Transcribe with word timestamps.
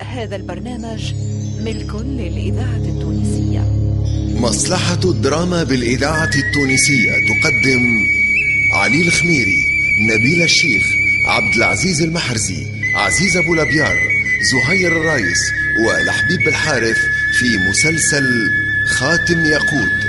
هذا 0.00 0.36
البرنامج 0.36 1.14
ملك 1.60 1.94
للإذاعة 1.94 2.76
التونسية. 2.76 3.60
مصلحة 4.40 5.00
الدراما 5.04 5.62
بالإذاعة 5.62 6.30
التونسية 6.34 7.10
تقدم 7.10 7.82
علي 8.72 9.00
الخميري 9.00 9.64
نبيل 10.10 10.42
الشيخ 10.42 10.82
عبد 11.26 11.54
العزيز 11.54 12.02
المحرزي 12.02 12.66
عزيز 12.94 13.36
أبو 13.36 13.54
لبيار 13.54 13.96
زهير 14.52 14.92
الرايس 14.96 15.52
ولحبيب 15.86 16.48
الحارث 16.48 16.98
في 17.38 17.58
مسلسل 17.68 18.50
خاتم 18.86 19.44
ياقوت. 19.44 20.03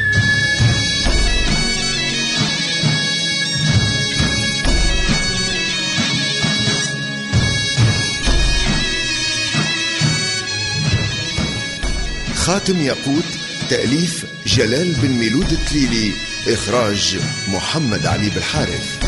خاتم 12.46 12.82
ياقوت 12.82 13.26
تأليف 13.70 14.26
جلال 14.46 14.94
بن 14.94 15.10
ميلود 15.10 15.52
التليلي 15.52 16.12
إخراج 16.48 17.18
محمد 17.54 18.06
علي 18.06 18.30
بالحارث 18.30 19.00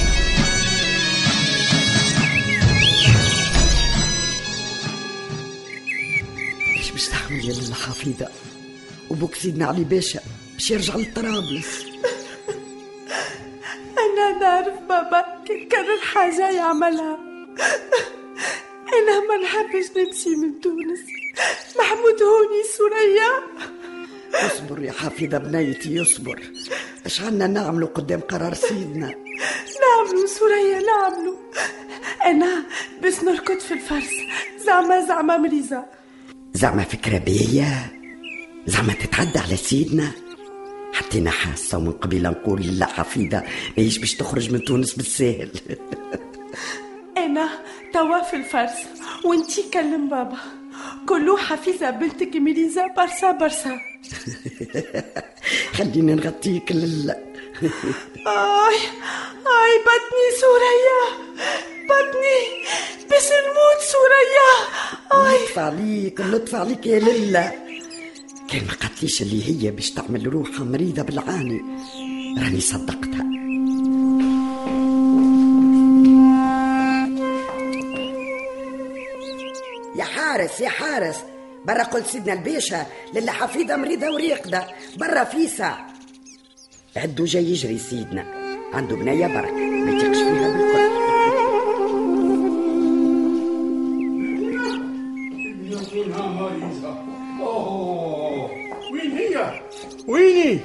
باش 6.92 7.08
تعمل 7.08 7.46
يا 7.46 7.54
الحفيظة 7.54 8.28
وبوك 9.10 9.36
سيدنا 9.36 9.66
علي 9.66 9.84
باشا 9.84 10.20
باش 10.54 10.72
يرجع 10.72 10.96
لطرابلس 10.96 11.86
أنا 14.04 14.40
نعرف 14.40 14.80
بابا 14.90 15.44
كي 15.48 15.66
كان 15.66 15.86
الحاجة 15.98 16.50
يعملها. 16.52 17.20
أنا 18.98 19.20
ما 19.28 19.38
نحبش 19.44 19.86
نمشي 19.98 20.30
من 20.30 20.62
تونس. 20.62 21.27
محمود 21.80 22.22
هوني 22.24 22.64
سوريا 22.78 23.32
اصبر 24.34 24.84
يا 24.84 24.92
حفيظة 24.92 25.38
بنيتي 25.38 26.02
اصبر. 26.02 26.42
اش 27.06 27.22
عنا 27.22 27.48
نعملوا 27.48 27.88
قدام 27.88 28.20
قرار 28.20 28.54
سيدنا؟ 28.54 29.16
نعملوا 29.82 30.28
سوريا 30.28 30.80
نعملوا. 30.80 31.38
أنا 32.26 32.64
بس 33.04 33.24
نركض 33.24 33.60
في 33.60 33.74
الفرس. 33.74 34.10
زعما 34.66 35.06
زعما 35.06 35.38
مريزة. 35.38 35.86
زعما 36.54 36.84
فكرة 36.84 37.18
بيا؟ 37.18 37.72
زعما 38.66 38.94
تتعدى 38.94 39.40
على 39.40 39.58
سيدنا؟ 39.58 40.12
حتى 40.94 41.20
أنا 41.20 41.32
حاسة 41.32 41.78
ومن 41.78 41.92
قبيل 41.92 42.24
نقول 42.24 42.62
لا 42.80 42.86
حفيظة 42.86 43.44
ماهيش 43.78 43.98
باش 43.98 44.16
تخرج 44.16 44.52
من 44.52 44.64
تونس 44.64 44.94
بالساهل 44.94 45.52
أنا 47.18 47.50
توا 47.94 48.22
في 48.22 48.36
الفرس 48.36 48.74
وانتي 49.26 49.70
كلم 49.74 50.10
بابا. 50.10 50.38
كلو 51.10 51.38
حفيظة 51.38 51.90
بنتك 51.90 52.36
مريزة 52.36 52.88
برسا 52.98 53.32
برسا 53.32 53.80
خليني 55.74 56.14
نغطيك 56.16 56.72
لله 56.72 57.14
آي 58.28 58.78
آي 59.60 59.74
بطني 59.88 60.28
سوريا 60.42 61.02
بطني 61.90 62.40
بس 63.06 63.30
نموت 63.46 63.82
سوريا. 63.94 64.52
آي. 65.14 65.36
لطف 65.46 65.60
عليك 65.60 66.22
لطف 66.22 66.56
عليك 66.56 66.86
يا 66.88 67.00
لله 67.00 67.52
كان 68.50 68.66
ما 68.68 68.74
قالتليش 68.82 69.22
اللي 69.22 69.42
هي 69.66 69.72
باش 69.72 69.92
تعمل 69.92 70.28
روحها 70.34 70.64
مريضة 70.66 71.02
بالعاني. 71.02 71.62
راني 72.38 72.62
صدقتها. 72.62 73.37
حارس 80.38 80.62
يا 80.62 80.70
حارس 80.70 81.16
برا 81.66 81.84
قلت 81.84 82.06
سيدنا 82.08 82.34
الباشا 82.34 82.86
للي 83.14 83.32
حفيظة 83.32 83.76
مريضة 83.76 84.10
وريقدة 84.14 84.68
برا 84.98 85.24
فيسع 85.24 85.78
عدو 86.98 87.26
جاي 87.26 87.44
يجري 87.44 87.78
سيدنا 87.78 88.26
عنده 88.74 88.96
بنية 88.96 89.28
برك 89.28 89.52
ما 89.54 89.92
يتيقش 89.92 90.18
فيها 90.18 90.50
بالكل 90.50 90.98
وين 98.92 99.12
هي؟ 99.12 99.62
ويني؟ 100.08 100.60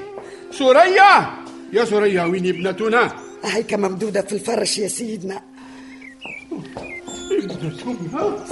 سوريا؟ 0.50 1.30
يا 1.72 1.84
سوريا 1.84 2.24
ويني 2.24 2.50
ابنتنا؟ 2.50 3.12
هيك 3.44 3.74
ممدودة 3.74 4.20
في 4.22 4.32
الفرش 4.32 4.78
يا 4.78 4.88
سيدنا؟ 4.88 5.51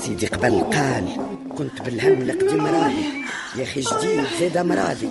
سيدي 0.00 0.26
قبل 0.26 0.60
قال 0.60 1.06
كنت 1.58 1.82
بالهم 1.82 2.22
لقدي 2.22 2.56
مرادي. 2.56 3.04
يا 3.56 3.62
أخي 3.62 3.80
جديد 3.80 4.24
زاد 4.40 4.58
مرادي. 4.58 5.08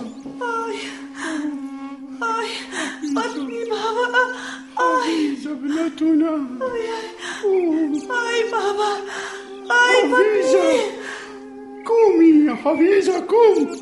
بطني 3.14 3.64
بابا. 3.70 4.24
آي. 4.80 5.36
ابنتنا 5.46 6.32
آي 7.44 8.50
بابا. 8.52 8.90
آي 9.70 9.96
حفيظة. 10.12 10.80
قومي 11.86 12.46
يا 12.46 12.54
حفيظة 12.54 13.26
قوم. 13.26 13.76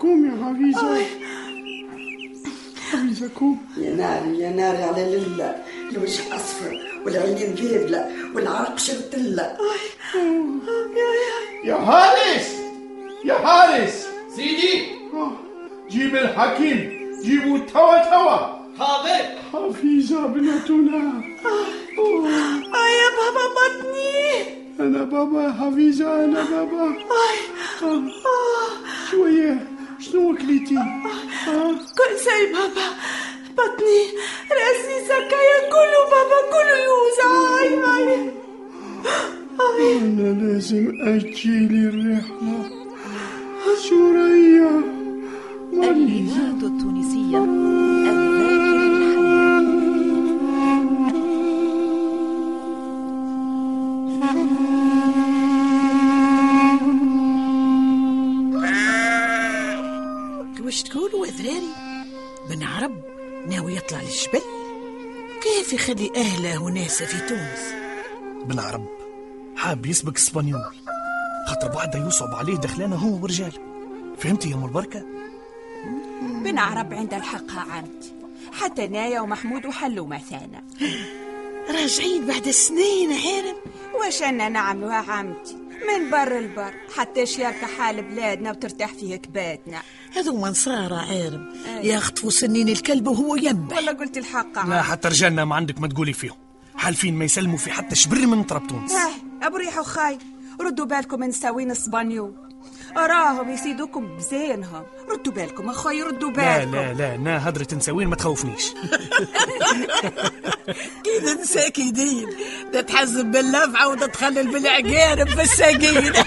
قوم 0.00 0.24
يا 0.26 0.44
حفيظة. 0.44 1.06
حفيظة 2.90 3.30
قوم. 3.40 3.58
يا 3.76 3.94
ناري 3.94 4.38
يا 4.38 4.50
ناري 4.50 4.82
على 4.82 5.04
لله. 5.16 5.54
الوجه 5.94 6.36
أصفر 6.36 6.80
والعينين 7.06 7.54
ذابله 7.54 8.08
والعرق 8.34 8.78
شرتله 8.78 9.56
يا 11.64 11.74
حارس! 11.74 12.48
يا 13.24 13.34
حارس! 13.34 14.06
سيدي! 14.36 14.82
جيب 15.90 16.16
الحكيم 16.16 17.04
جيبوا 17.22 17.58
توا 17.58 17.98
توا. 18.10 18.38
حاضر. 18.78 19.24
حفيظة 19.52 20.24
ابنتنا. 20.24 21.22
آي 22.74 22.92
يا 23.00 23.10
بابا 23.18 23.44
بطني. 23.56 24.42
أنا 24.80 25.04
بابا 25.04 25.42
يا 25.42 25.52
حفيظة 25.52 26.24
أنا 26.24 26.44
بابا. 26.44 26.94
آه، 27.82 28.02
شوية. 29.10 29.68
شنو 30.00 30.34
أكلتي؟ 30.34 30.76
آه، 31.48 31.72
كل 31.72 32.12
شيء 32.24 32.52
بابا. 32.52 32.86
بطني. 33.56 34.00
يوجع 36.86 37.30
آي 37.60 37.68
آي. 37.94 38.30
آي. 39.60 39.98
أنا 39.98 40.28
لازم 40.42 40.86
أجيلي 41.00 41.88
الرحلة 41.88 42.70
سوريا 43.88 44.70
الإذاعة 45.72 46.62
التونسية. 46.62 47.73
يخلي 65.84 66.12
أهله 66.16 66.62
وناسه 66.62 67.06
في 67.06 67.28
تونس. 67.28 67.74
بن 68.44 68.58
عرب 68.58 68.86
حاب 69.56 69.86
يسبق 69.86 70.16
إسبانيول. 70.16 70.74
خاطر 71.46 71.68
بعده 71.68 72.06
يصعب 72.06 72.34
عليه 72.34 72.56
دخلانه 72.56 72.96
هو 72.96 73.22
ورجاله. 73.22 73.58
فهمتي 74.18 74.50
يا 74.50 74.54
أم 74.54 74.64
البركة؟ 74.64 75.04
بن 76.22 76.58
عرب 76.58 76.94
عند 76.94 77.14
الحق 77.14 77.50
ها 77.50 77.60
عمتي 77.60 78.12
حتى 78.52 78.86
نايا 78.86 79.20
ومحمود 79.20 79.66
وحلوا 79.66 80.06
مثانا. 80.06 80.62
راجعين 81.68 82.26
بعد 82.26 82.50
سنين 82.50 83.12
عارم 83.12 83.56
واش 83.94 84.22
أنا 84.22 84.48
نعملوا 84.48 84.90
ها 84.90 85.12
عمتي؟ 85.12 85.56
من 85.88 86.10
بر 86.10 86.38
البر 86.38 86.74
حتى 86.96 87.20
يركح 87.20 87.78
حال 87.78 88.02
بلادنا 88.02 88.50
وترتاح 88.50 88.92
فيه 88.92 89.16
كباتنا. 89.16 89.82
هذو 90.16 90.40
منصارى 90.40 90.94
عارم. 90.94 91.54
يخطفوا 91.66 92.30
سنين 92.30 92.68
الكلب 92.68 93.06
وهو 93.06 93.36
ينبح. 93.36 93.76
ولا 93.76 93.92
قلت 93.92 94.16
الحق. 94.16 94.54
لا 94.54 94.60
عمتي 94.60 94.82
حتى 94.82 95.08
رجالنا 95.08 95.44
ما 95.44 95.56
عندك 95.56 95.80
ما 95.80 95.88
تقولي 95.88 96.12
فيهم. 96.12 96.36
حالفين 96.76 97.14
ما 97.14 97.24
يسلموا 97.24 97.58
في 97.58 97.70
حتى 97.70 97.94
شبر 97.94 98.26
من 98.26 98.42
طرب 98.42 98.66
تونس. 98.66 98.92
أه 98.92 99.46
أبو 99.46 99.56
ريح 99.56 99.78
وخاي 99.78 100.18
ردوا 100.60 100.86
بالكم 100.86 101.20
من 101.20 101.32
ساوين 101.32 101.70
إسبانيول. 101.70 102.34
راهم 102.96 103.50
يسيدوكم 103.50 104.16
بزينهم 104.16 104.82
ردوا 105.10 105.32
بالكم 105.32 105.68
أخوي 105.70 106.02
ردوا 106.02 106.30
لا 106.30 106.58
بالكم. 106.58 106.76
لا 106.76 106.92
لا 106.94 107.16
نا 107.16 107.48
هدرة 107.48 107.66
نساوين 107.72 108.08
ما 108.08 108.16
تخوفنيش. 108.16 108.64
كذا 111.04 111.34
مساكينين 111.42 112.26
ده 112.72 112.80
تحزب 112.80 113.26
باللفعة 113.30 113.88
وده 113.88 114.06
تخلل 114.06 114.52
بالعقارب 114.52 115.28
في 115.28 115.42
الساقين. 115.42 116.12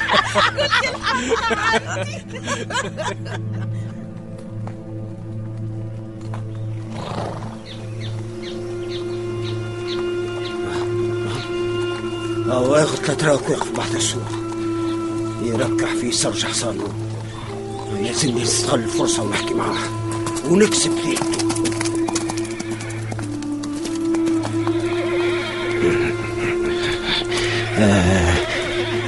أو 12.52 12.72
واخد 12.72 12.98
تتراك 12.98 13.50
واقف 13.50 13.72
بعد 13.72 13.96
السوق 13.96 14.47
يركح 15.44 15.94
في 15.94 16.12
سرج 16.12 16.46
حصانه. 16.46 16.88
لازم 18.02 18.38
نستغل 18.38 18.80
الفرصة 18.80 19.24
ونحكي 19.24 19.54
معاه. 19.54 19.78
ونكسب 20.50 20.92
ليلته 21.06 21.48
آه 27.78 28.34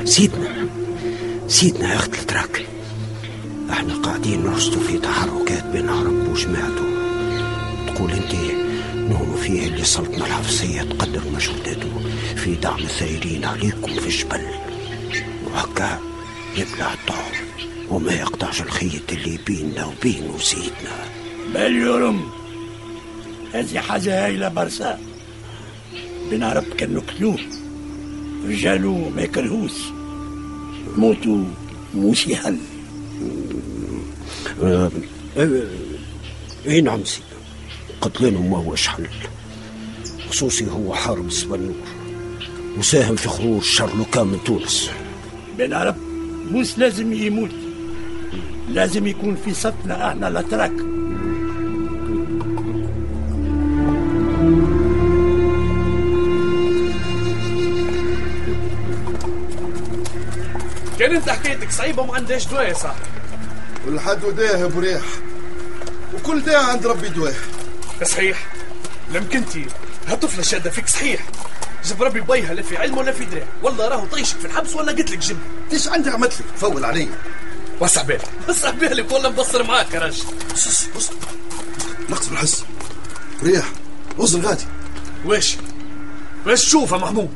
سيدنا. 0.05 0.67
سيدنا 1.47 1.93
يا 1.93 1.95
أخت 1.95 2.13
التراك. 2.13 2.65
إحنا 3.69 3.93
قاعدين 3.93 4.43
نرصدوا 4.43 4.83
في 4.83 4.97
تحركات 4.97 5.65
بين 5.65 5.89
عرب 5.89 6.27
وجماعته. 6.31 6.85
تقول 7.87 8.11
انت 8.11 8.33
نهم 8.95 9.35
فيه 9.35 9.67
اللي 9.67 9.83
سلطنة 9.83 10.25
الحفصية 10.25 10.81
تقدر 10.81 11.21
مجهوداته 11.35 11.91
في 12.35 12.55
دعم 12.55 12.79
الثائرين 12.79 13.45
عليكم 13.45 13.93
في 13.93 14.07
الجبل. 14.07 14.41
وهكا 15.45 15.99
يبلع 16.59 16.93
الطعم 16.93 17.31
وما 17.89 18.13
يقطعش 18.13 18.61
الخيط 18.61 19.11
اللي 19.11 19.39
بيننا 19.47 19.85
وبين 19.85 20.31
سيدنا 20.39 21.05
مليورم 21.55 22.29
هذه 23.53 23.79
حاجة 23.79 24.25
هايلة 24.25 24.47
برسا. 24.47 24.99
بنعرف 26.31 26.73
كانوا 26.73 27.01
كلوب 27.17 27.39
رجالو 28.47 29.09
ما 29.09 29.21
يكرهوش. 29.21 29.71
موتو 30.97 31.43
موسي 31.93 32.35
حل 32.35 32.57
آه، 34.63 34.91
آه، 35.37 35.61
اي 36.67 36.81
نعم 36.81 37.05
سيدنا 37.05 37.29
قتلانهم 38.01 38.51
ما 38.51 38.57
هوش 38.57 38.87
حل 38.87 39.07
خصوصي 40.29 40.67
هو 40.71 40.95
حارب 40.95 41.27
اسبانيول 41.27 41.75
وساهم 42.77 43.15
في 43.15 43.29
خروج 43.29 43.63
شارلوكان 43.63 44.27
من 44.27 44.43
تونس. 44.45 44.89
بنعرف 45.57 45.95
موس 46.51 46.79
لازم 46.79 47.13
يموت. 47.13 47.51
لازم 48.69 49.07
يكون 49.07 49.37
في 49.45 49.53
صفنا 49.53 50.09
إحنا 50.09 50.27
الأتراك. 50.27 50.71
كان 60.99 61.15
انت 61.15 61.29
حكايتك 61.29 61.71
صعيبة 61.71 62.01
وما 62.01 62.15
عندهاش 62.15 62.47
دواء 62.47 62.67
يا 62.67 62.73
صاحبي. 62.73 63.05
والحد 63.87 64.23
وداه 64.23 64.65
بريح 64.65 65.01
وكل 66.15 66.41
داء 66.41 66.63
عند 66.63 66.87
ربي 66.87 67.09
دواه 67.09 67.33
صحيح. 68.03 68.47
لمكنتي 69.13 69.65
هالطفلة 70.07 70.43
شادة 70.43 70.69
فيك 70.69 70.87
صحيح. 70.87 71.21
جب 71.85 72.03
ربي 72.03 72.21
بيها 72.21 72.53
لا 72.53 72.61
في 72.61 72.77
علم 72.77 72.97
ولا 72.97 73.11
في 73.11 73.25
دراع. 73.25 73.47
والله 73.63 73.87
راهو 73.87 74.05
طيشك 74.05 74.37
في 74.37 74.45
الحبس 74.45 74.75
ولا 74.75 74.91
قلت 74.91 75.11
لك 75.11 75.17
جب 75.17 75.37
إيش 75.73 75.87
عندي 75.87 76.09
عملت 76.09 76.33
لك؟ 76.33 76.45
تفول 76.55 76.85
علي. 76.85 77.09
وسع 77.79 78.01
بالك. 78.01 78.29
وسع 78.49 78.69
بالك 78.69 79.11
والله 79.11 79.29
مبصر 79.29 79.63
معاك 79.63 79.93
يا 79.93 79.99
راجل. 79.99 80.23
بص 80.53 80.87
بص 80.95 81.09
نقص 82.09 82.27
بالحس. 82.27 82.63
ريح. 83.43 83.65
وصل 84.17 84.41
غادي. 84.41 84.65
واش؟ 85.25 85.57
واش 86.45 86.65
تشوف 86.65 86.91
يا 86.91 86.97
محمود. 86.97 87.33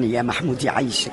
اسمعني 0.00 0.12
يا 0.16 0.22
محمود 0.22 0.64
يعيشك 0.64 1.12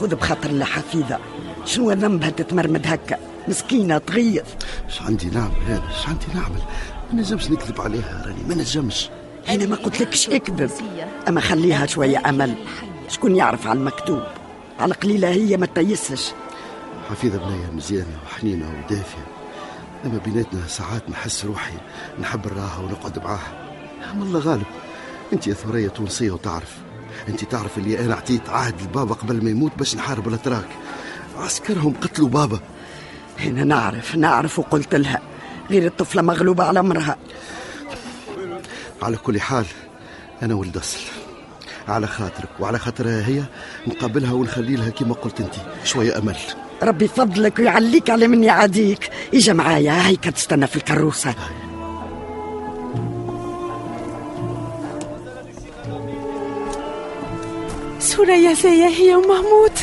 خذ 0.00 0.14
بخاطر 0.14 0.50
الحفيظة 0.50 1.18
شنو 1.64 1.90
ذنبها 1.90 2.30
تتمرمد 2.30 2.86
هكا؟ 2.86 3.18
مسكينة 3.48 3.98
تغيظ. 3.98 4.46
إيش 4.86 5.02
عندي 5.02 5.26
نعمل؟ 5.26 5.52
أنا 5.66 5.82
إيش 5.88 6.08
عندي 6.08 6.26
نعمل؟ 6.34 6.62
ما 7.12 7.20
نجمش 7.20 7.50
نكذب 7.50 7.80
عليها 7.80 8.22
راني 8.26 8.42
ما 8.48 8.54
نجمش. 8.54 9.10
أنا 9.48 9.66
ما 9.66 9.76
قلت 9.76 10.00
لكش 10.00 10.28
اكذب. 10.28 10.70
أما 11.28 11.40
خليها 11.40 11.86
شوية 11.86 12.28
أمل. 12.28 12.54
شكون 13.08 13.36
يعرف 13.36 13.66
على 13.66 13.78
المكتوب؟ 13.78 14.22
على 14.80 14.94
قليلة 14.94 15.28
هي 15.28 15.56
ما 15.56 15.66
تيسش. 15.66 16.32
حفيظة 17.10 17.38
بنية 17.38 17.70
مزيانة 17.76 18.18
وحنينة 18.26 18.66
ودافية. 18.68 19.26
لما 20.04 20.18
بيناتنا 20.18 20.66
ساعات 20.68 21.10
نحس 21.10 21.44
روحي 21.44 21.74
نحب 22.20 22.46
نراها 22.46 22.78
ونقعد 22.78 23.18
معاها. 23.24 23.52
أما 24.12 24.24
الله 24.24 24.40
غالب 24.40 24.66
أنت 25.32 25.46
يا 25.46 25.54
ثريا 25.54 25.88
تونسية 25.88 26.30
وتعرف. 26.30 26.83
أنت 27.28 27.44
تعرف 27.44 27.78
اللي 27.78 28.00
أنا 28.00 28.14
أعطيت 28.14 28.48
عهد 28.48 28.82
لبابا 28.82 29.14
قبل 29.14 29.44
ما 29.44 29.50
يموت 29.50 29.72
باش 29.78 29.96
نحارب 29.96 30.28
الأتراك. 30.28 30.68
عسكرهم 31.38 31.94
قتلوا 32.02 32.28
بابا. 32.28 32.60
أنا 33.40 33.64
نعرف 33.64 34.16
نعرف 34.16 34.58
وقلت 34.58 34.94
لها. 34.94 35.20
غير 35.70 35.86
الطفلة 35.86 36.22
مغلوبة 36.22 36.64
على 36.64 36.80
أمرها. 36.80 37.16
على 39.02 39.16
كل 39.16 39.40
حال 39.40 39.64
أنا 40.42 40.54
ولد 40.54 40.76
أصل. 40.76 41.00
على 41.88 42.06
خاطرك 42.06 42.48
وعلى 42.60 42.78
خاطرها 42.78 43.26
هي 43.26 43.44
نقابلها 43.86 44.32
ونخلي 44.32 44.76
لها 44.76 44.90
كما 44.90 45.14
قلت 45.14 45.40
أنت. 45.40 45.54
شوية 45.84 46.18
أمل. 46.18 46.36
ربي 46.82 47.04
يفضلك 47.04 47.58
ويعليك 47.58 48.10
على 48.10 48.28
من 48.28 48.44
يعاديك 48.44 49.10
إجا 49.34 49.52
معايا 49.52 50.06
هيك 50.06 50.24
تستنى 50.24 50.66
في 50.66 50.76
الكروسة. 50.76 51.34
سوريا 58.16 58.54
زي 58.54 58.84
هي 58.84 59.14
ومحمود 59.14 59.78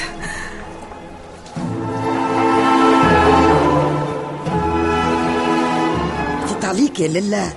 عليك 6.63 6.99
يا 6.99 7.07
لله. 7.07 7.53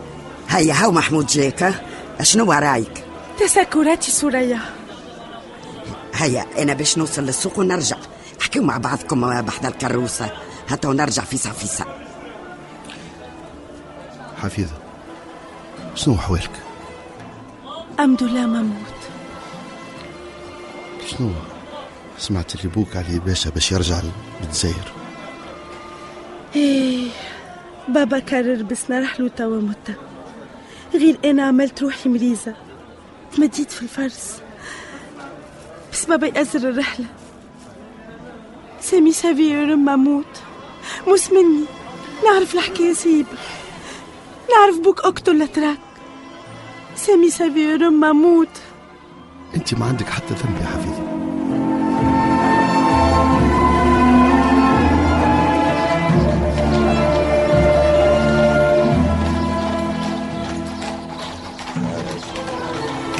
هيا 0.48 0.74
هاو 0.74 0.90
محمود 0.90 1.26
جاك؟ 1.26 1.82
شنو 2.22 2.52
رايك 2.52 3.04
تسكراتي 3.38 4.10
سوريا. 4.10 4.60
هيا 6.14 6.46
أنا 6.58 6.74
باش 6.74 6.98
نوصل 6.98 7.22
للسوق 7.22 7.58
ونرجع. 7.58 7.96
احكيو 8.40 8.62
مع 8.62 8.78
بعضكم 8.78 9.42
بحذا 9.42 9.68
الكروسة. 9.68 10.30
حتى 10.70 10.88
ونرجع 10.88 11.22
فيسا 11.22 11.50
فيسا. 11.50 11.84
حفيظة 14.42 14.76
شنو 15.94 16.14
أحوالك؟ 16.14 16.50
الحمد 17.94 18.22
لله 18.22 18.46
مموت 18.46 18.93
شنو؟ 21.06 21.30
سمعت 22.18 22.54
اللي 22.54 22.68
بوك 22.68 22.96
علي 22.96 23.18
باشا 23.18 23.50
باش 23.50 23.72
يرجع 23.72 24.00
بالجزائر 24.40 24.92
إيه 26.56 27.08
بابا 27.88 28.18
كرر 28.18 28.62
بس 28.62 28.90
نرح 28.90 29.20
له 29.20 29.28
توا 29.28 29.60
متة 29.60 29.94
غير 30.94 31.18
أنا 31.24 31.42
عملت 31.42 31.82
روحي 31.82 32.08
مريزة 32.08 32.54
تمديت 33.36 33.70
في 33.70 33.82
الفرس. 33.82 34.40
بس 35.92 36.04
بابا 36.04 36.26
يأزر 36.26 36.68
الرحلة. 36.68 37.06
سامي 38.80 39.12
سافي 39.12 39.64
مموت 39.64 40.42
موس 41.06 41.32
مني. 41.32 41.64
نعرف 42.24 42.54
الحكاية 42.54 42.92
سيب. 42.92 43.26
نعرف 44.50 44.78
بوك 44.78 45.00
اقتل 45.00 45.36
الاتراك 45.36 45.78
سامي 46.96 47.30
سافي 47.30 47.76
مموت 47.76 48.48
أنت 49.56 49.74
ما 49.74 49.86
عندك 49.86 50.08
حتى 50.08 50.34
ذنب 50.34 50.60
يا 50.60 50.66
حفيظة. 50.66 51.04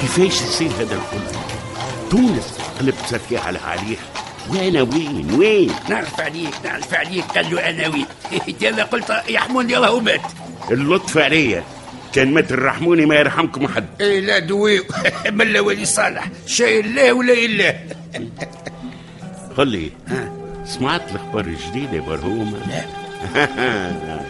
كيفاش 0.01 0.43
يصير 0.43 0.71
هذا 0.71 0.83
الكل؟ 0.83 1.37
تونس 2.11 2.59
قلبت 2.81 3.07
سفيحة 3.07 3.53
عليها 3.67 4.03
وأنا 4.51 4.83
وين؟ 4.83 5.35
وين؟ 5.39 5.73
نعرف 5.89 6.21
عليك 6.21 6.55
نعرف 6.65 6.95
عليك 6.95 7.25
قال 7.25 7.51
له 7.51 7.71
أنا 7.71 7.89
وين. 7.89 8.07
قلت 8.93 9.23
يحموني 9.29 9.77
الله 9.77 9.93
ومات 9.93 10.21
اللطف 10.71 11.19
عليا. 11.19 11.65
كان 12.15 12.35
مات 12.35 12.53
الرحموني 12.53 13.07
ما 13.07 13.15
يرحمكم 13.15 13.69
حد. 13.69 13.85
إيه 14.01 14.21
لا 14.21 14.39
دوي. 14.39 14.81
ملا 15.31 15.61
ولي 15.61 15.85
صالح. 15.85 16.29
شيء 16.47 16.81
الله 16.85 17.13
ولا 17.13 17.33
اله 17.33 17.81
قل 19.57 19.69
لي 19.69 19.91
سمعت 20.65 21.11
الأخبار 21.11 21.45
الجديدة 21.45 22.01
برهومه 22.07 22.59
لا. 22.69 24.21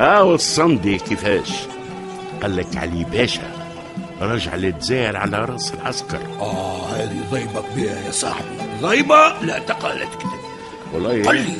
آه 0.00 0.34
الصندي 0.34 0.98
كيفاش؟ 0.98 1.50
قال 2.42 2.56
لك 2.56 2.76
علي 2.76 3.04
باشا. 3.04 3.42
رجع 4.20 4.54
للجزائر 4.54 5.16
على 5.16 5.44
رأس 5.44 5.74
العسكر. 5.74 6.18
آه 6.40 6.86
هذه 6.86 7.20
ضيبة 7.30 7.62
كبيرة 7.72 7.98
يا 8.06 8.10
صاحبي. 8.10 8.48
ضيبة؟ 8.82 9.40
لا 9.42 9.58
تقالت 9.58 10.14
كده. 10.20 10.30
والله 10.92 11.22
قل 11.28 11.36
لي 11.36 11.52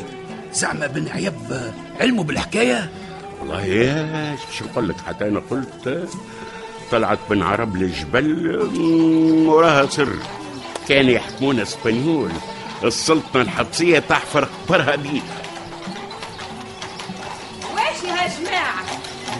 زعما 0.52 0.86
بن 0.86 1.08
عيب 1.08 1.34
علمه 2.00 2.24
بالحكاية؟ 2.24 2.90
والله 3.40 3.64
يا 3.64 4.36
شو 4.58 4.64
نقول 4.64 4.88
لك؟ 4.88 4.96
حتى 5.06 5.28
أنا 5.28 5.42
قلت 5.50 6.08
طلعت 6.90 7.18
بن 7.30 7.42
عرب 7.42 7.76
للجبل 7.76 8.56
وراها 9.48 9.86
سر. 9.86 10.12
كان 10.88 11.08
يحكمون 11.08 11.60
اسبانيول. 11.60 12.30
السلطنة 12.84 13.42
الحبسية 13.42 13.98
تحفر 13.98 14.48
قبرها 14.68 14.96
بيه 14.96 15.20
واش 17.74 18.02
يا 18.04 18.28
جماعة؟ 18.38 18.84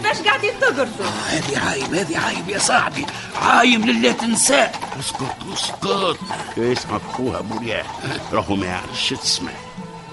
باش 0.03 0.17
قاعدين 0.17 0.51
تقرصوا 0.61 1.05
هذه 1.29 1.59
عايم 1.69 1.95
هذه 1.95 2.17
عايم 2.17 2.49
يا 2.49 2.59
صاحبي. 2.59 3.05
عايم 3.41 3.85
لله 3.85 4.11
تنساه 4.11 4.71
اسكت 4.99 5.35
اسكت. 5.53 6.17
يسمع 6.57 6.97
خوها 7.13 7.41
مريح 7.41 7.85
راهو 8.33 8.55
ما 8.55 8.65
يعرفش 8.65 9.09
تسمع 9.09 9.51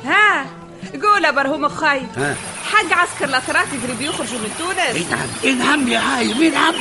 ها؟ 0.05 0.47
قول 1.03 1.35
برهوم 1.35 1.65
اخاي 1.65 2.03
ها. 2.17 2.37
حق 2.69 2.93
عسكر 2.93 3.25
الاتراك 3.25 3.69
يقرب 3.73 4.01
يخرجوا 4.01 4.39
من 4.39 4.51
تونس. 4.59 4.79
اي 4.79 5.05
نعم. 5.11 5.29
اي 5.45 5.53
نعم 5.53 5.89
يا 5.89 5.99
عايم 5.99 6.41
اي 6.43 6.51
نعم 6.51 6.75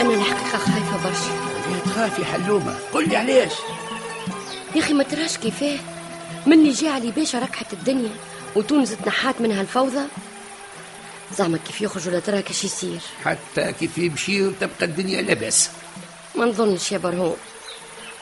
أنا 0.00 0.14
الحقيقة 0.14 0.58
خايفة 0.58 0.96
برشا. 1.04 1.48
ليه 1.68 1.80
تخافي 1.92 2.24
حلومة. 2.24 2.78
قل 2.92 3.08
لي 3.08 3.16
علاش 3.16 3.52
يا 4.74 4.80
أخي 4.80 4.94
ما 4.94 5.02
تراش 5.04 5.36
كيفاه. 5.36 5.78
مني 6.46 6.70
جي 6.70 6.88
علي 6.88 7.10
باشا 7.10 7.38
ركحت 7.38 7.72
الدنيا 7.72 8.10
وتونس 8.56 8.96
تنحات 9.04 9.40
منها 9.40 9.60
الفوضى. 9.60 10.04
زعما 11.38 11.58
كيف 11.66 11.80
يخرجوا 11.80 12.12
الأتراك 12.12 12.50
اش 12.50 12.64
يصير. 12.64 13.00
حتى 13.24 13.72
كيف 13.72 13.98
يمشي 13.98 14.42
وتبقى 14.42 14.84
الدنيا 14.86 15.22
لاباس. 15.22 15.70
ما 16.34 16.44
نظنش 16.44 16.92
يا 16.92 16.98
برهون 16.98 17.36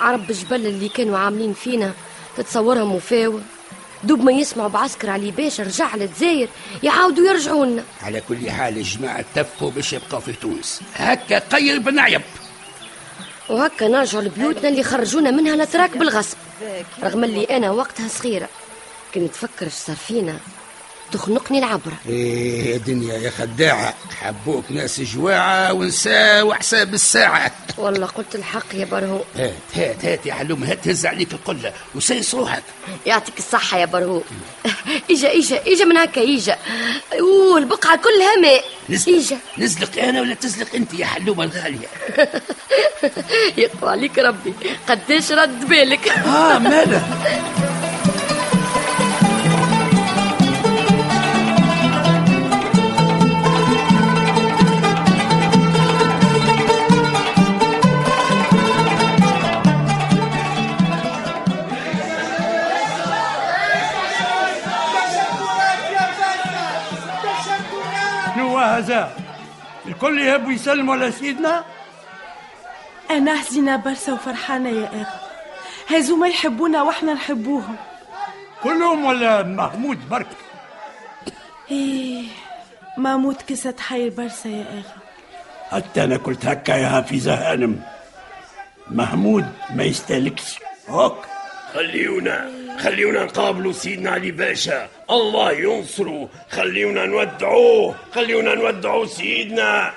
عرب 0.01 0.31
الجبل 0.31 0.67
اللي 0.67 0.89
كانوا 0.89 1.19
عاملين 1.19 1.53
فينا. 1.53 1.93
تتصورهم 2.37 2.95
وفاوة 2.95 3.41
دوب 4.05 4.21
ما 4.21 4.33
يسمعوا 4.33 4.69
بعسكر 4.69 5.11
علي 5.11 5.31
باشا 5.31 5.63
رجع 5.63 5.97
للجزائر 5.97 6.49
يعاودوا 6.83 7.29
يرجعوا 7.29 7.67
لنا 7.67 7.85
على 8.03 8.23
كل 8.29 8.51
حال 8.51 8.77
الجماعة 8.77 9.21
اتفقوا 9.21 9.71
باش 9.71 9.93
يبقوا 9.93 10.21
في 10.21 10.33
تونس. 10.33 10.81
هكا 10.95 11.39
قير 11.39 11.79
بن 11.79 11.99
عيب. 11.99 12.23
وهكا 13.49 13.89
نرجعوا 13.89 14.23
لبيوتنا 14.23 14.69
اللي 14.69 14.83
خرجونا 14.83 15.31
منها 15.31 15.55
الاتراك 15.55 15.97
بالغصب. 15.97 16.37
رغم 17.03 17.25
اللي 17.25 17.45
أنا 17.45 17.71
وقتها 17.71 18.09
صغيرة 18.09 18.49
كنت 19.15 19.33
تفكر 19.33 19.67
اش 19.67 19.73
صار 19.73 19.97
فينا. 19.97 20.37
تخنقني 21.13 21.59
العبره 21.59 21.93
إيه 22.09 22.73
يا 22.73 22.77
دنيا 22.77 23.15
يا 23.15 23.31
خداعة. 23.31 23.95
حبوك 24.21 24.65
ناس 24.71 25.01
جواعة 25.01 25.73
ونساو 25.73 26.55
حساب 26.55 26.95
الساعة. 26.95 27.53
والله 27.79 28.07
قلت 28.07 28.35
الحق 28.35 28.75
يا 28.75 28.85
برهو. 28.85 29.21
هات 29.37 29.53
هات 29.75 30.05
هات 30.05 30.27
يا 30.27 30.35
حلوم 30.35 30.65
هات 30.65 30.89
هز 30.89 31.07
عليك 31.07 31.33
القلة 31.33 31.73
وسيس 31.95 32.35
روحك. 32.35 32.63
يعطيك 33.07 33.39
الصحة 33.39 33.79
يا 33.79 33.85
برهو. 33.87 34.23
اجا 35.11 35.33
اجا 35.33 35.61
اجا 35.67 35.85
من 35.85 35.97
هكا 35.97 36.23
اجا 36.37 36.57
أوه 37.21 37.59
البقعة 37.59 37.97
كلها 37.97 38.37
ماء. 38.43 38.65
نزلق 38.91 39.39
نزلق 39.59 40.03
أنا 40.03 40.21
ولا 40.21 40.35
تزلق 40.35 40.75
أنت 40.75 40.95
يا 40.95 41.07
حلومة 41.07 41.45
الغالية؟ 41.45 41.87
يقوى 43.59 43.91
عليك 43.91 44.19
ربي. 44.19 44.55
قداش 44.89 45.33
رد 45.33 45.69
بالك. 45.69 46.09
آه 46.09 46.59
ماله 46.59 47.03
هذا؟ 68.77 69.17
الكل 69.87 70.19
يهبوا 70.19 70.53
يسلموا 70.53 70.95
على 70.95 71.13
سيدنا؟ 71.13 71.65
أنا 73.11 73.37
حزينة 73.37 73.77
برشا 73.77 74.13
وفرحانة 74.13 74.69
يا 74.69 74.87
أخي 75.03 75.27
هازو 75.97 76.17
ما 76.17 76.29
يحبونا 76.29 76.83
وإحنا 76.83 77.15
نحبوهم. 77.15 77.77
كلهم 78.63 79.05
ولا 79.05 79.43
محمود 79.43 80.09
برك؟ 80.09 80.27
إيه 81.71 82.25
ماموت 82.99 83.43
كسة 83.43 83.75
حير 83.81 84.11
برشا 84.11 84.49
يا 84.49 84.65
أخي 84.81 85.01
حتى 85.71 86.05
أنا 86.05 86.17
قلت 86.17 86.47
هكا 86.47 86.73
يا 86.73 86.89
حفيظة 86.89 87.35
هانم 87.35 87.81
محمود 88.91 89.47
ما 89.71 89.85
يستهلكش. 89.85 90.59
هوك 90.89 91.27
خليونا. 91.75 92.66
خليونا 92.79 93.25
نقابلوا 93.25 93.73
سيدنا 93.73 94.11
علي 94.11 94.31
باشا. 94.31 94.89
الله 95.11 95.53
ينصره. 95.53 96.29
خليونا 96.51 97.07
نودعوه. 97.07 97.95
خليونا 98.15 98.55
نودعوا 98.55 99.07
سيدنا. 99.07 99.93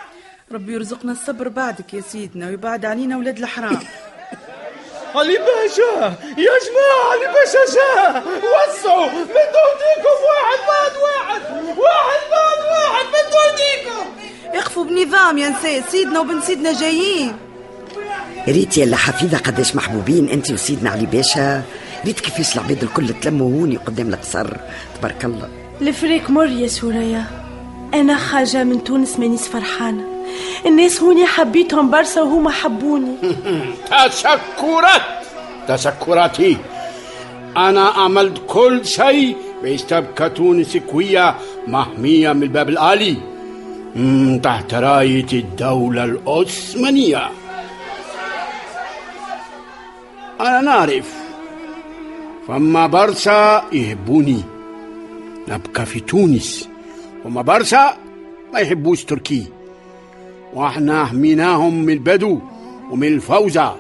ربي 0.52 0.74
يرزقنا 0.74 1.12
الصبر 1.12 1.48
بعدك 1.48 1.94
يا 1.94 2.02
سيدنا 2.02 2.48
ويبعد 2.48 2.86
علينا 2.86 3.18
ولاد 3.18 3.38
الحرام. 3.38 3.80
علي 5.16 5.38
باشا 5.38 6.18
يا 6.38 6.54
جماعة 6.66 7.12
علي 7.12 7.28
باشا 7.34 7.74
جاء 7.76 8.24
وسعوا 8.28 9.06
مدوا 9.10 9.68
ايديكم 9.70 10.18
واحد 10.30 10.60
بعد 10.70 10.94
واحد. 11.04 11.42
واحد 11.78 12.22
بعد 12.32 12.60
واحد 12.72 13.06
مدوا 13.06 13.44
ايديكم 13.50 14.06
اخفوا 14.60 14.84
بنظام 14.84 15.38
يا 15.38 15.50
نساء 15.50 15.84
سيدنا 15.92 16.20
وبن 16.20 16.42
سيدنا 16.42 16.80
جايين. 16.80 17.38
ريت 18.48 18.78
يا 18.78 18.96
حفيظة 18.96 19.38
قداش 19.38 19.76
محبوبين 19.76 20.30
انت 20.30 20.52
وسيدنا 20.52 20.90
علي 20.90 21.06
باشا. 21.06 21.64
ريت 22.06 22.20
كيفاش 22.20 22.56
العباد 22.56 22.84
الكل 22.84 23.14
تلموا 23.14 23.48
هوني 23.48 23.78
قدام 23.78 24.10
القصر 24.10 24.58
تبارك 25.00 25.26
الله. 25.26 25.50
الفريق 25.82 26.30
مر 26.30 26.48
يا 26.48 26.68
سوريا. 26.68 27.26
أنا 27.94 28.16
خارجة 28.18 28.64
من 28.64 28.84
تونس 28.84 29.20
مانيش 29.20 29.42
فرحانة 29.42 30.04
الناس 30.66 31.02
هوني 31.02 31.26
حبيتهم 31.26 31.92
برشا 31.92 32.22
وهما 32.22 32.52
حبوني. 32.52 33.16
تشكرات 34.08 35.02
تشكراتي 35.68 36.58
أنا 37.58 37.82
عملت 37.82 38.42
كل 38.48 38.86
شيء 38.86 39.36
باش 39.64 39.82
تبقى 39.82 40.30
تونس 40.30 40.78
قوية 40.78 41.36
محمية 41.68 42.34
من 42.34 42.44
الباب 42.44 42.70
الآلي. 42.70 43.18
تحت 44.44 44.74
راية 44.74 45.26
الدولة 45.34 46.04
العثمانية. 46.04 47.30
أنا 50.42 50.62
نعرف 50.62 51.29
فما 52.50 52.88
برشا 52.88 53.64
يحبوني. 53.72 54.44
نبقى 55.48 55.86
في 55.86 56.00
تونس. 56.00 56.70
وما 57.26 57.42
برشا 57.42 57.98
ما 58.54 58.60
يحبوش 58.60 59.04
تركي. 59.04 59.46
وإحنا 60.54 61.06
حميناهم 61.06 61.84
من 61.84 61.94
البدو 61.94 62.40
ومن 62.92 63.08
الفوزة. 63.08 63.76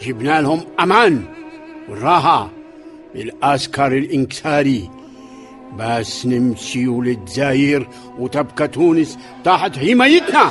جبنا 0.00 0.40
لهم 0.40 0.60
أمان 0.80 1.24
والراحة 1.88 2.50
من 3.14 3.20
العسكر 3.20 3.86
الإنكساري. 3.86 4.90
بس 5.78 6.26
نمشي 6.26 6.86
للجزائر 6.86 7.88
وتبقى 8.18 8.68
تونس 8.68 9.18
تحت 9.44 9.78
حمايتنا. 9.78 10.50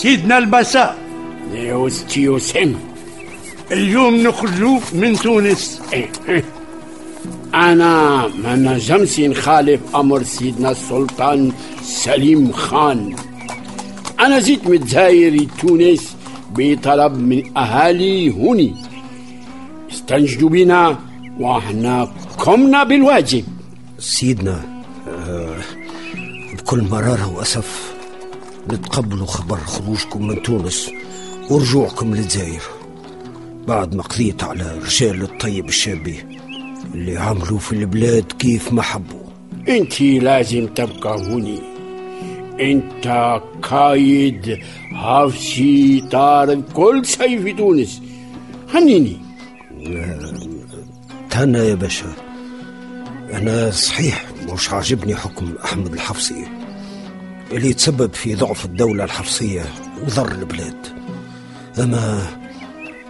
سيدنا 0.00 0.38
أستي 1.86 2.28
وسام 2.28 2.74
اليوم 3.72 4.16
نخرجوا 4.16 4.80
من 4.92 5.16
تونس. 5.16 5.80
أنا 7.54 8.26
ما 8.28 8.56
نجمش 8.56 9.20
نخالف 9.20 9.80
أمر 9.96 10.22
سيدنا 10.22 10.70
السلطان 10.70 11.52
سليم 11.82 12.52
خان. 12.52 13.16
أنا 14.20 14.38
زيت 14.38 14.66
متزاير 14.66 15.48
تونس 15.60 16.16
بطلب 16.50 17.18
من 17.18 17.56
أهالي 17.56 18.30
هوني. 18.30 18.74
استنجدوا 19.90 20.48
بنا 20.48 20.98
وإحنا 21.40 22.12
قمنا 22.38 22.84
بالواجب. 22.84 23.44
سيدنا 23.98 24.84
آه 25.08 25.56
بكل 26.54 26.82
مرارة 26.90 27.36
وأسف 27.36 27.89
نتقبلوا 28.72 29.26
خبر 29.26 29.56
خروجكم 29.56 30.26
من 30.26 30.42
تونس 30.42 30.90
ورجوعكم 31.50 32.14
للجزائر. 32.14 32.62
بعد 33.68 33.94
ما 33.94 34.02
قضيت 34.02 34.44
على 34.44 34.78
رجال 34.78 35.22
الطيب 35.22 35.68
الشابي 35.68 36.24
اللي 36.94 37.16
عملوا 37.16 37.58
في 37.58 37.72
البلاد 37.72 38.32
كيف 38.38 38.72
ما 38.72 38.82
حبوا. 38.82 39.20
انت 39.68 40.00
لازم 40.00 40.66
تبقى 40.66 41.18
هوني. 41.18 41.60
انت 42.60 43.40
قايد 43.62 44.58
حفصي 44.92 46.00
طارد 46.12 46.64
كل 46.74 47.06
شيء 47.06 47.42
في 47.42 47.52
تونس. 47.52 48.02
هنيني. 48.74 49.16
تهنى 51.30 51.58
يا 51.58 51.74
باشا. 51.74 52.12
أنا 53.32 53.70
صحيح 53.70 54.24
مش 54.52 54.70
عاجبني 54.70 55.16
حكم 55.16 55.54
أحمد 55.64 55.92
الحفصي. 55.92 56.59
اللي 57.52 57.70
يتسبب 57.70 58.14
في 58.14 58.34
ضعف 58.34 58.64
الدولة 58.64 59.04
الحفصية 59.04 59.62
وضر 60.02 60.32
البلاد. 60.32 60.86
أما 61.78 62.26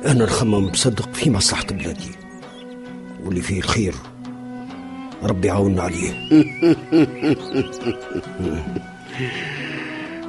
أنا 0.07 0.25
نخمم 0.25 0.67
بصدق 0.67 1.15
في 1.15 1.31
مصلحة 1.31 1.65
بلادي 1.65 2.11
واللي 3.25 3.41
فيه 3.41 3.59
الخير 3.59 3.95
ربي 5.23 5.49
يعاوننا 5.49 5.83
عليه. 5.83 6.11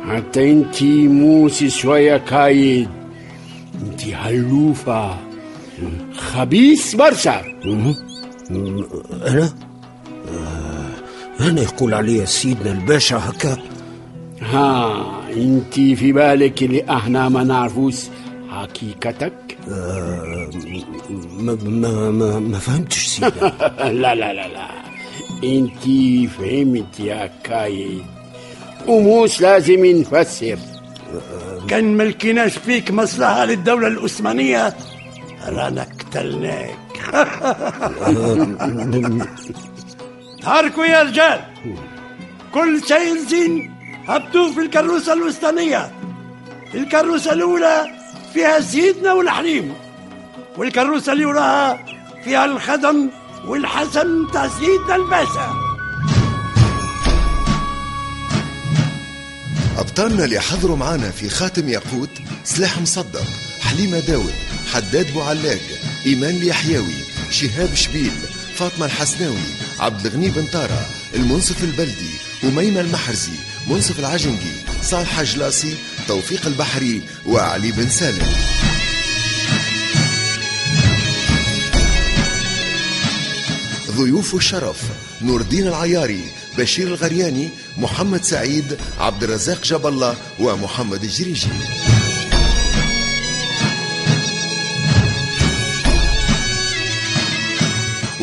حتى 0.10 0.52
انت 0.52 0.84
موسي 0.84 1.70
شوية 1.70 2.18
كايد. 2.18 2.90
انت 3.82 4.02
هلوفة. 4.06 5.18
خبيث 6.16 6.96
برشا. 6.96 7.42
أنا؟ 9.28 9.54
آه، 10.30 10.90
أنا 11.40 11.62
يقول 11.62 11.94
علي 11.94 12.26
سيدنا 12.26 12.72
الباشا 12.72 13.18
هكا. 13.18 13.58
ها 14.52 15.06
انت 15.38 15.74
في 15.74 16.12
بالك 16.12 16.64
اللي 16.64 16.86
إحنا 16.90 17.30
ما 17.30 17.44
نعرفوش 17.44 17.96
حقيقتك 18.50 19.58
آه، 19.72 20.50
ما, 21.40 21.58
ما, 21.64 22.12
ما, 22.12 22.40
ما 22.40 22.58
فهمتش 22.60 23.08
سيدنا 23.08 23.54
لا 24.02 24.16
لا 24.16 24.34
لا 24.34 24.48
لا. 24.48 24.68
انت 25.44 25.84
فهمت 26.32 27.00
يا 27.00 27.32
كايد 27.44 28.04
وموش 28.88 29.42
لازم 29.42 29.86
نفسر. 29.86 30.58
كان 31.68 31.98
ملكناش 31.98 32.58
فيك 32.58 32.92
مصلحة 32.92 33.46
للدولة 33.46 33.88
العثمانية 33.88 34.74
رانا 35.48 35.82
قتلناك 36.00 36.78
تحركوا 40.42 40.86
يا 40.86 41.04
رجال 41.04 41.40
كل 42.54 42.82
شيء 42.88 43.18
زين 43.30 43.72
هبطوه 44.08 44.54
في 44.54 44.60
الكروسة 44.60 45.14
الوسطانية. 45.14 45.92
الكروسة 46.74 47.34
الأولى 47.34 47.88
فيها 48.34 48.60
سيدنا 48.60 49.14
والحريم 49.14 49.74
والكروسة 50.58 51.14
اللي 51.14 51.26
وراها 51.26 51.86
فيها 52.24 52.46
الخدم 52.46 53.10
والحسن 53.46 54.28
تاع 54.34 54.48
سيدنا 54.48 54.96
الباشا. 54.96 55.54
أبطالنا 59.78 60.26
اللي 60.26 60.40
حضروا 60.40 60.78
معانا 60.78 61.12
في 61.12 61.30
خاتم 61.30 61.70
ياقوت 61.70 62.10
سلاح 62.44 62.82
مصدق 62.82 63.24
حليمة 63.62 64.00
داود 64.00 64.34
حداد 64.74 65.14
بوعلاق 65.14 65.60
إيمان 66.06 66.36
اليحيوي 66.36 66.94
شهاب 67.32 67.74
شبيل 67.76 68.12
فاطمة 68.56 68.86
الحسناوي 68.86 69.38
عبد 69.80 70.06
الغني 70.06 70.30
بن 70.30 70.46
طارة 70.54 70.86
المنصف 71.16 71.64
البلدي 71.64 72.12
أميمة 72.44 72.82
المحرزي 72.82 73.32
منصف 73.68 74.00
العجنقي 74.00 74.54
صالح 74.84 75.22
جلاسي 75.22 75.78
توفيق 76.08 76.46
البحري 76.46 77.02
وعلي 77.26 77.72
بن 77.72 77.90
سالم. 77.90 78.28
ضيوف 83.92 84.36
الشرف 84.36 84.78
نور 85.22 85.42
الدين 85.42 85.68
العياري 85.68 86.24
بشير 86.58 86.88
الغرياني 86.88 87.50
محمد 87.78 88.24
سعيد 88.24 88.78
عبد 89.00 89.24
الرزاق 89.24 89.62
الله 89.88 90.16
ومحمد 90.40 91.04
الجريجي. 91.04 91.48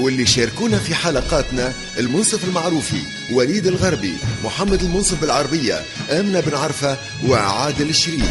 واللي 0.08 0.26
شاركونا 0.26 0.78
في 0.78 0.94
حلقاتنا 0.94 1.72
المنصف 1.98 2.44
المعروفي 2.44 3.02
وليد 3.32 3.66
الغربي 3.66 4.14
محمد 4.44 4.82
المنصف 4.82 5.20
بالعربية 5.20 5.82
آمنة 6.10 6.40
بن 6.40 6.54
عرفة 6.54 6.98
وعادل 7.26 7.88
الشريف. 7.88 8.30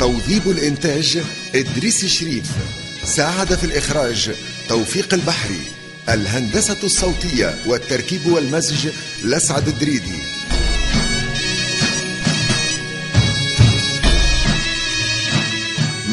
توظيب 0.00 0.50
الإنتاج 0.50 1.22
إدريس 1.54 2.04
الشريف. 2.04 2.44
ساعد 3.04 3.54
في 3.54 3.64
الإخراج 3.64 4.30
توفيق 4.68 5.14
البحري. 5.14 5.60
الهندسة 6.08 6.76
الصوتية 6.84 7.58
والتركيب 7.66 8.26
والمزج 8.26 8.88
لسعد 9.24 9.68
الدريدي. 9.68 10.15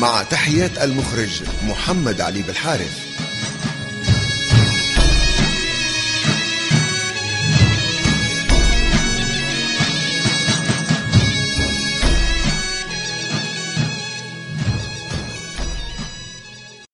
مع 0.03 0.23
تحيات 0.23 0.81
المخرج 0.81 1.43
محمد 1.67 2.21
علي 2.21 2.41
بالحارث. 2.41 3.12